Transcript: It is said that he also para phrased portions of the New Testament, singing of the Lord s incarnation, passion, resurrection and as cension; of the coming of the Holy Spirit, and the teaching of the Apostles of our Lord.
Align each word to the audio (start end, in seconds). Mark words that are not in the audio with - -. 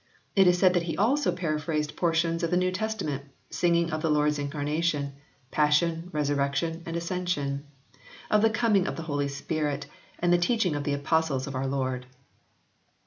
It 0.35 0.47
is 0.47 0.57
said 0.57 0.73
that 0.73 0.81
he 0.89 0.97
also 0.97 1.31
para 1.31 1.59
phrased 1.59 1.95
portions 1.95 2.41
of 2.41 2.49
the 2.49 2.57
New 2.57 2.71
Testament, 2.71 3.25
singing 3.51 3.91
of 3.91 4.01
the 4.01 4.09
Lord 4.09 4.29
s 4.31 4.39
incarnation, 4.39 5.13
passion, 5.51 6.09
resurrection 6.11 6.81
and 6.87 6.97
as 6.97 7.07
cension; 7.07 7.65
of 8.31 8.41
the 8.41 8.49
coming 8.49 8.87
of 8.87 8.95
the 8.95 9.03
Holy 9.05 9.27
Spirit, 9.27 9.85
and 10.17 10.33
the 10.33 10.39
teaching 10.39 10.73
of 10.75 10.85
the 10.85 10.95
Apostles 10.95 11.45
of 11.45 11.53
our 11.53 11.67
Lord. 11.67 12.07